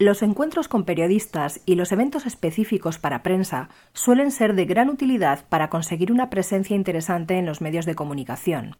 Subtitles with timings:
[0.00, 5.44] Los encuentros con periodistas y los eventos específicos para prensa suelen ser de gran utilidad
[5.48, 8.76] para conseguir una presencia interesante en los medios de comunicación.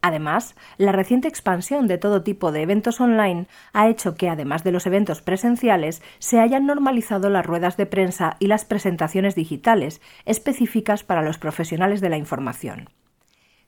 [0.00, 4.72] Además, la reciente expansión de todo tipo de eventos online ha hecho que, además de
[4.72, 11.04] los eventos presenciales, se hayan normalizado las ruedas de prensa y las presentaciones digitales específicas
[11.04, 12.88] para los profesionales de la información.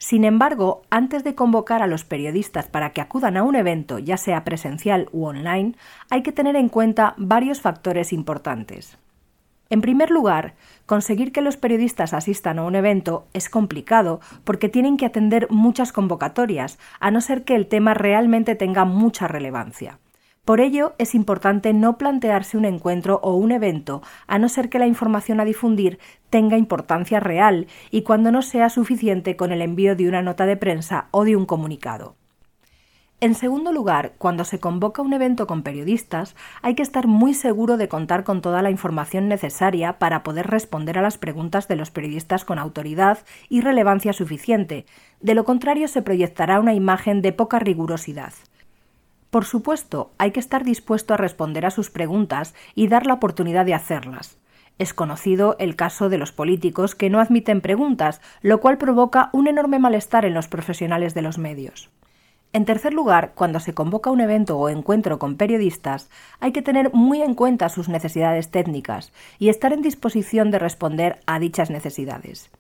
[0.07, 4.19] Sin embargo, antes de convocar a los periodistas para que acudan a un evento, ya
[4.19, 5.77] sea presencial u online,
[6.11, 8.99] hay que tener en cuenta varios factores importantes.
[9.71, 14.99] En primer lugar, conseguir que los periodistas asistan a un evento es complicado porque tienen
[14.99, 20.01] que atender muchas convocatorias, a no ser que el tema realmente tenga mucha relevancia.
[20.45, 24.79] Por ello, es importante no plantearse un encuentro o un evento, a no ser que
[24.79, 29.97] la información a difundir tenga importancia real y cuando no sea suficiente con el envío
[29.97, 32.17] de una nota de prensa o de un comunicado.
[33.21, 37.79] En segundo lugar, cuando se convoca un evento con periodistas, hay que estar muy seguro
[37.79, 41.91] de contar con toda la información necesaria para poder responder a las preguntas de los
[41.91, 44.85] periodistas con autoridad y relevancia suficiente.
[45.23, 48.35] De lo contrario, se proyectará una imagen de poca rigurosidad.
[49.35, 53.67] Por supuesto, hay que estar dispuesto a responder a sus preguntas y dar la oportunidad
[53.67, 54.39] de hacerlas.
[54.79, 59.49] Es conocido el caso de los políticos que no admiten preguntas, lo cual provoca un
[59.49, 61.91] enorme malestar en los profesionales de los medios.
[62.53, 66.09] En tercer lugar, cuando se convoca un evento o encuentro con periodistas,
[66.39, 71.19] hay que tener muy en cuenta sus necesidades técnicas y estar en disposición de responder
[71.27, 72.53] a dichas necesidades.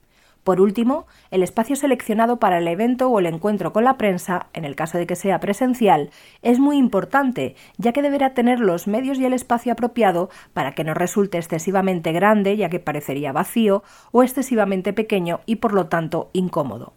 [0.44, 4.66] Por último, el espacio seleccionado para el evento o el encuentro con la prensa, en
[4.66, 6.10] el caso de que sea presencial,
[6.42, 10.84] es muy importante, ya que deberá tener los medios y el espacio apropiado para que
[10.84, 16.28] no resulte excesivamente grande, ya que parecería vacío, o excesivamente pequeño y por lo tanto
[16.34, 16.92] incómodo.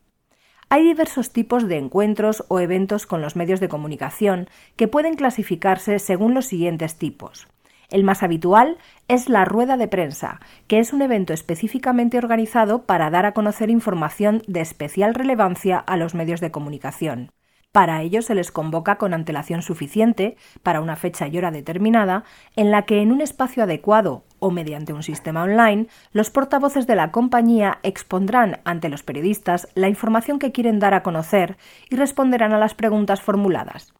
[0.69, 5.99] Hay diversos tipos de encuentros o eventos con los medios de comunicación que pueden clasificarse
[5.99, 7.47] según los siguientes tipos.
[7.89, 8.77] El más habitual
[9.07, 13.69] es la rueda de prensa, que es un evento específicamente organizado para dar a conocer
[13.69, 17.31] información de especial relevancia a los medios de comunicación.
[17.71, 22.23] Para ello se les convoca con antelación suficiente, para una fecha y hora determinada,
[22.55, 26.95] en la que en un espacio adecuado o mediante un sistema online, los portavoces de
[26.95, 31.57] la compañía expondrán ante los periodistas la información que quieren dar a conocer
[31.89, 33.93] y responderán a las preguntas formuladas.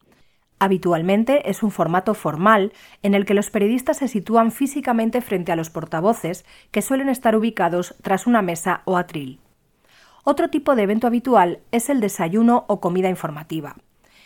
[0.59, 2.73] Habitualmente es un formato formal
[3.03, 7.35] en el que los periodistas se sitúan físicamente frente a los portavoces, que suelen estar
[7.35, 9.39] ubicados tras una mesa o atril.
[10.23, 13.75] Otro tipo de evento habitual es el desayuno o comida informativa.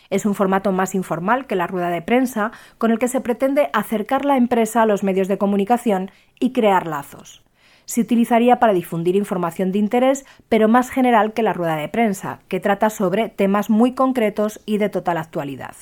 [0.08, 3.70] Es un formato más informal que la rueda de prensa, con el que se pretende
[3.72, 6.10] acercar la empresa a los medios de comunicación
[6.40, 7.44] y crear lazos.
[7.84, 12.40] Se utilizaría para difundir información de interés, pero más general que la rueda de prensa,
[12.48, 15.74] que trata sobre temas muy concretos y de total actualidad.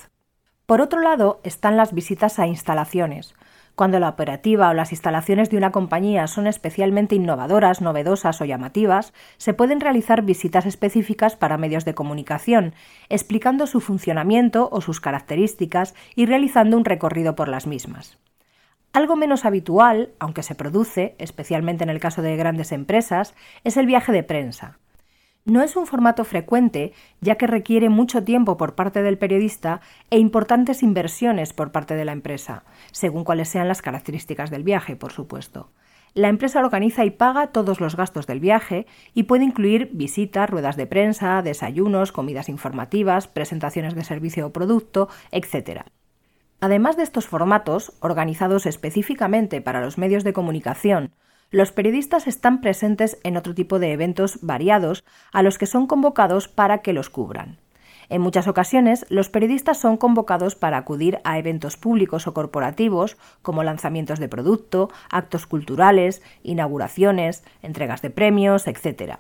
[0.71, 3.35] Por otro lado, están las visitas a instalaciones.
[3.75, 9.13] Cuando la operativa o las instalaciones de una compañía son especialmente innovadoras, novedosas o llamativas,
[9.37, 12.73] se pueden realizar visitas específicas para medios de comunicación,
[13.09, 18.17] explicando su funcionamiento o sus características y realizando un recorrido por las mismas.
[18.93, 23.87] Algo menos habitual, aunque se produce, especialmente en el caso de grandes empresas, es el
[23.87, 24.79] viaje de prensa.
[25.51, 30.17] No es un formato frecuente, ya que requiere mucho tiempo por parte del periodista e
[30.17, 32.63] importantes inversiones por parte de la empresa,
[32.93, 35.73] según cuáles sean las características del viaje, por supuesto.
[36.15, 40.77] La empresa organiza y paga todos los gastos del viaje y puede incluir visitas, ruedas
[40.77, 45.81] de prensa, desayunos, comidas informativas, presentaciones de servicio o producto, etc.
[46.61, 51.11] Además de estos formatos, organizados específicamente para los medios de comunicación,
[51.51, 56.47] los periodistas están presentes en otro tipo de eventos variados a los que son convocados
[56.47, 57.59] para que los cubran.
[58.09, 63.63] En muchas ocasiones, los periodistas son convocados para acudir a eventos públicos o corporativos, como
[63.63, 69.19] lanzamientos de producto, actos culturales, inauguraciones, entregas de premios, etc.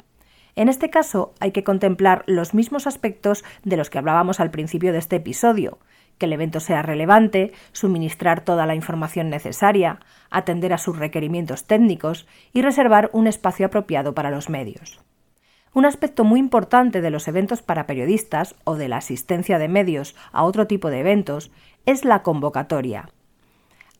[0.56, 4.92] En este caso, hay que contemplar los mismos aspectos de los que hablábamos al principio
[4.92, 5.78] de este episodio,
[6.20, 9.98] que el evento sea relevante, suministrar toda la información necesaria,
[10.30, 15.00] atender a sus requerimientos técnicos y reservar un espacio apropiado para los medios.
[15.72, 20.14] Un aspecto muy importante de los eventos para periodistas o de la asistencia de medios
[20.32, 21.50] a otro tipo de eventos
[21.86, 23.08] es la convocatoria.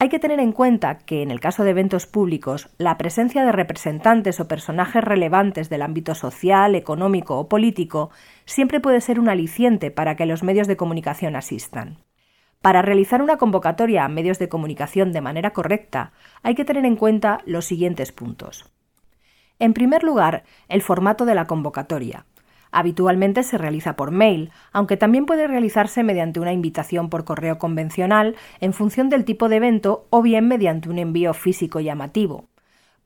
[0.02, 3.52] Hay que tener en cuenta que en el caso de eventos públicos, la presencia de
[3.52, 8.10] representantes o personajes relevantes del ámbito social, económico o político
[8.46, 11.98] siempre puede ser un aliciente para que los medios de comunicación asistan.
[12.62, 16.12] Para realizar una convocatoria a medios de comunicación de manera correcta,
[16.42, 18.70] hay que tener en cuenta los siguientes puntos.
[19.58, 22.26] En primer lugar, el formato de la convocatoria.
[22.70, 28.36] Habitualmente se realiza por mail, aunque también puede realizarse mediante una invitación por correo convencional
[28.60, 32.50] en función del tipo de evento o bien mediante un envío físico llamativo.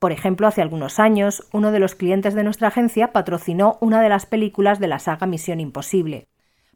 [0.01, 4.09] Por ejemplo, hace algunos años, uno de los clientes de nuestra agencia patrocinó una de
[4.09, 6.27] las películas de la saga Misión Imposible.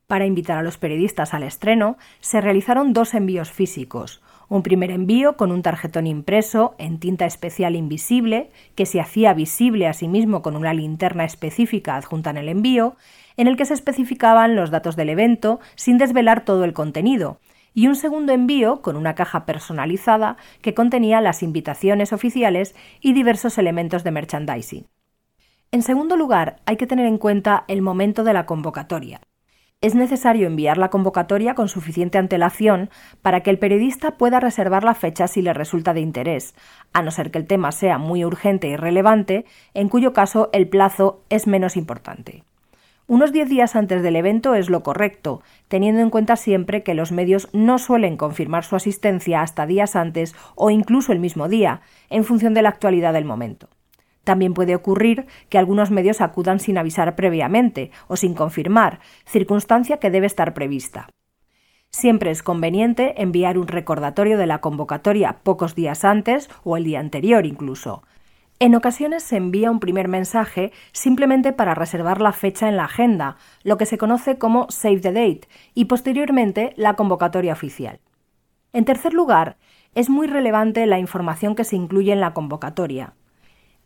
[0.08, 5.36] Para invitar a los periodistas al estreno, se realizaron dos envíos físicos, un primer envío
[5.36, 10.40] con un tarjetón impreso en tinta especial invisible, que se hacía visible a sí mismo
[10.40, 12.96] con una linterna específica adjunta en el envío,
[13.36, 17.38] en el que se especificaban los datos del evento sin desvelar todo el contenido,
[17.74, 23.58] y un segundo envío con una caja personalizada que contenía las invitaciones oficiales y diversos
[23.58, 24.86] elementos de merchandising.
[25.70, 29.20] En segundo lugar, hay que tener en cuenta el momento de la convocatoria
[29.80, 32.90] es necesario enviar la convocatoria con suficiente antelación
[33.22, 36.56] para que el periodista pueda reservar la fecha si le resulta de interés,
[36.92, 39.44] a no ser que el tema sea muy urgente y relevante,
[39.74, 42.42] en cuyo caso el plazo es menos importante.
[43.06, 47.12] Unos 10 días antes del evento es lo correcto, teniendo en cuenta siempre que los
[47.12, 52.24] medios no suelen confirmar su asistencia hasta días antes o incluso el mismo día, en
[52.24, 53.68] función de la actualidad del momento.
[54.24, 60.10] También puede ocurrir que algunos medios acudan sin avisar previamente o sin confirmar, circunstancia que
[60.10, 61.08] debe estar prevista.
[61.90, 67.00] Siempre es conveniente enviar un recordatorio de la convocatoria pocos días antes o el día
[67.00, 68.02] anterior incluso.
[68.60, 73.36] En ocasiones se envía un primer mensaje simplemente para reservar la fecha en la agenda,
[73.62, 78.00] lo que se conoce como Save the Date, y posteriormente la convocatoria oficial.
[78.72, 79.56] En tercer lugar,
[79.94, 83.14] es muy relevante la información que se incluye en la convocatoria.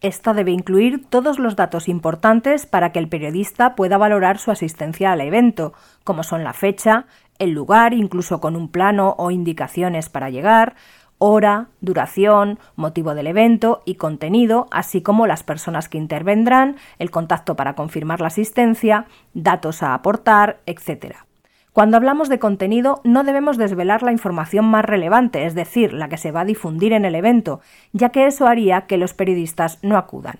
[0.02, 5.12] Esta debe incluir todos los datos importantes para que el periodista pueda valorar su asistencia
[5.12, 7.06] al evento, como son la fecha,
[7.38, 10.74] el lugar, incluso con un plano o indicaciones para llegar,
[11.18, 17.54] hora, duración, motivo del evento y contenido, así como las personas que intervendrán, el contacto
[17.54, 21.14] para confirmar la asistencia, datos a aportar, etc.
[21.72, 26.18] Cuando hablamos de contenido no debemos desvelar la información más relevante, es decir, la que
[26.18, 27.60] se va a difundir en el evento,
[27.92, 30.38] ya que eso haría que los periodistas no acudan.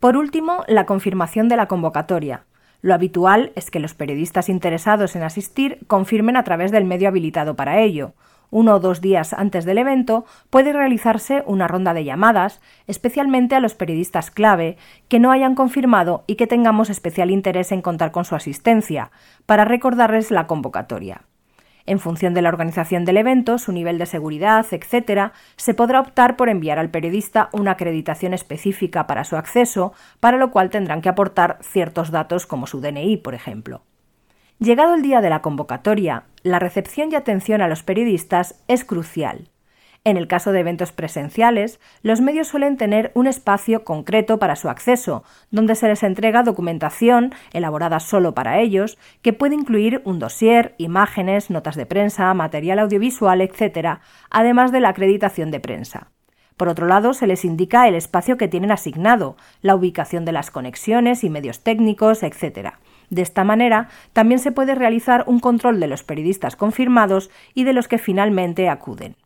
[0.00, 2.44] Por último, la confirmación de la convocatoria.
[2.80, 7.54] Lo habitual es que los periodistas interesados en asistir confirmen a través del medio habilitado
[7.54, 8.14] para ello,
[8.50, 13.60] uno o dos días antes del evento, puede realizarse una ronda de llamadas, especialmente a
[13.60, 14.76] los periodistas clave
[15.08, 19.10] que no hayan confirmado y que tengamos especial interés en contar con su asistencia,
[19.46, 21.22] para recordarles la convocatoria.
[21.86, 26.36] En función de la organización del evento, su nivel de seguridad, etc., se podrá optar
[26.36, 31.08] por enviar al periodista una acreditación específica para su acceso, para lo cual tendrán que
[31.08, 33.82] aportar ciertos datos como su DNI, por ejemplo.
[34.58, 39.50] Llegado el día de la convocatoria, la recepción y atención a los periodistas es crucial.
[40.02, 44.70] En el caso de eventos presenciales, los medios suelen tener un espacio concreto para su
[44.70, 50.74] acceso, donde se les entrega documentación elaborada solo para ellos, que puede incluir un dossier,
[50.78, 53.98] imágenes, notas de prensa, material audiovisual, etc.,
[54.30, 56.12] además de la acreditación de prensa.
[56.56, 60.50] Por otro lado, se les indica el espacio que tienen asignado, la ubicación de las
[60.50, 62.76] conexiones y medios técnicos, etc.
[63.10, 67.72] De esta manera, también se puede realizar un control de los periodistas confirmados y de
[67.72, 69.16] los que finalmente acuden.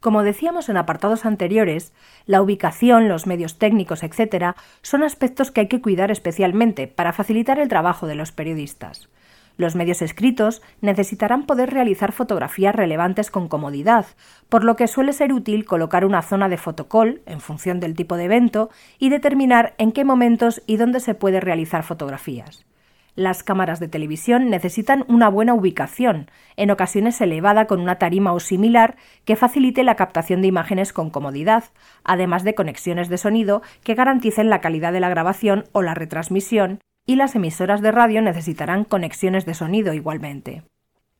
[0.00, 1.92] Como decíamos en apartados anteriores,
[2.26, 7.58] la ubicación, los medios técnicos, etc., son aspectos que hay que cuidar especialmente para facilitar
[7.58, 9.08] el trabajo de los periodistas.
[9.56, 14.06] Los medios escritos necesitarán poder realizar fotografías relevantes con comodidad,
[14.50, 18.16] por lo que suele ser útil colocar una zona de fotocall en función del tipo
[18.16, 22.66] de evento y determinar en qué momentos y dónde se puede realizar fotografías.
[23.16, 28.40] Las cámaras de televisión necesitan una buena ubicación, en ocasiones elevada con una tarima o
[28.40, 31.64] similar que facilite la captación de imágenes con comodidad,
[32.04, 36.80] además de conexiones de sonido que garanticen la calidad de la grabación o la retransmisión,
[37.06, 40.64] y las emisoras de radio necesitarán conexiones de sonido igualmente.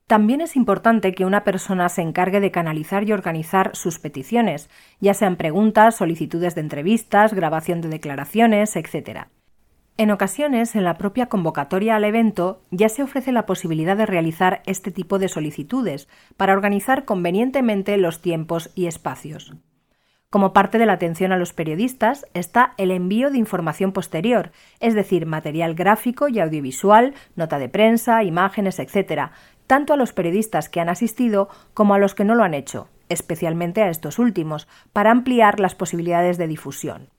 [0.06, 4.68] También es importante que una persona se encargue de canalizar y organizar sus peticiones,
[5.00, 9.28] ya sean preguntas, solicitudes de entrevistas, grabación de declaraciones, etc.
[9.98, 14.60] En ocasiones, en la propia convocatoria al evento ya se ofrece la posibilidad de realizar
[14.66, 19.54] este tipo de solicitudes para organizar convenientemente los tiempos y espacios.
[20.28, 24.92] Como parte de la atención a los periodistas está el envío de información posterior, es
[24.92, 29.30] decir, material gráfico y audiovisual, nota de prensa, imágenes, etc.,
[29.66, 32.90] tanto a los periodistas que han asistido como a los que no lo han hecho,
[33.08, 37.15] especialmente a estos últimos, para ampliar las posibilidades de difusión.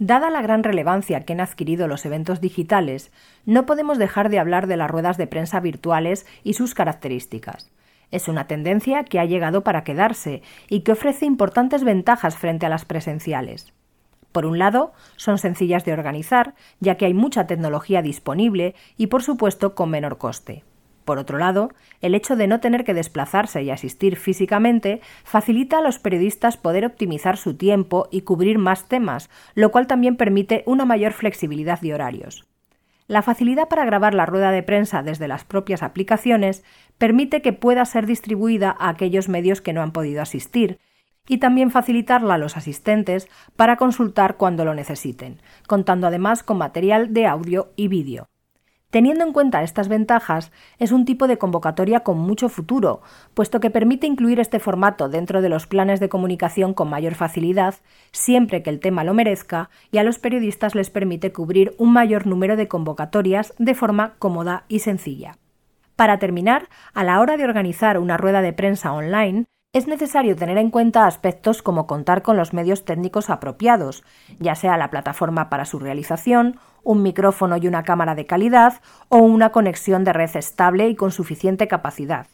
[0.00, 3.10] Dada la gran relevancia que han adquirido los eventos digitales,
[3.44, 7.72] no podemos dejar de hablar de las ruedas de prensa virtuales y sus características.
[8.12, 12.68] Es una tendencia que ha llegado para quedarse y que ofrece importantes ventajas frente a
[12.68, 13.72] las presenciales.
[14.30, 19.24] Por un lado, son sencillas de organizar, ya que hay mucha tecnología disponible y, por
[19.24, 20.62] supuesto, con menor coste.
[21.08, 21.70] Por otro lado,
[22.02, 26.84] el hecho de no tener que desplazarse y asistir físicamente facilita a los periodistas poder
[26.84, 31.94] optimizar su tiempo y cubrir más temas, lo cual también permite una mayor flexibilidad de
[31.94, 32.44] horarios.
[33.06, 36.62] La facilidad para grabar la rueda de prensa desde las propias aplicaciones
[36.98, 40.78] permite que pueda ser distribuida a aquellos medios que no han podido asistir,
[41.26, 47.14] y también facilitarla a los asistentes para consultar cuando lo necesiten, contando además con material
[47.14, 48.27] de audio y vídeo.
[48.90, 53.02] Teniendo en cuenta estas ventajas, es un tipo de convocatoria con mucho futuro,
[53.34, 57.74] puesto que permite incluir este formato dentro de los planes de comunicación con mayor facilidad,
[58.12, 62.26] siempre que el tema lo merezca, y a los periodistas les permite cubrir un mayor
[62.26, 65.36] número de convocatorias de forma cómoda y sencilla.
[65.94, 70.56] Para terminar, a la hora de organizar una rueda de prensa online, es necesario tener
[70.56, 74.02] en cuenta aspectos como contar con los medios técnicos apropiados,
[74.38, 79.18] ya sea la plataforma para su realización, un micrófono y una cámara de calidad o
[79.18, 82.28] una conexión de red estable y con suficiente capacidad.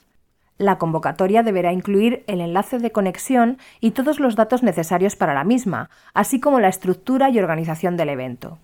[0.59, 5.43] La convocatoria deberá incluir el enlace de conexión y todos los datos necesarios para la
[5.43, 8.59] misma, así como la estructura y organización del evento.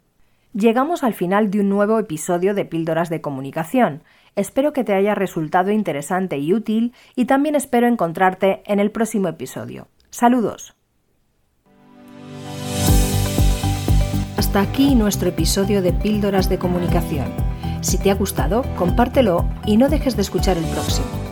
[0.53, 4.03] Llegamos al final de un nuevo episodio de Píldoras de Comunicación.
[4.35, 9.29] Espero que te haya resultado interesante y útil y también espero encontrarte en el próximo
[9.29, 9.87] episodio.
[10.11, 10.75] Saludos.
[14.37, 17.29] Hasta aquí nuestro episodio de Píldoras de Comunicación.
[17.81, 21.30] Si te ha gustado, compártelo y no dejes de escuchar el próximo.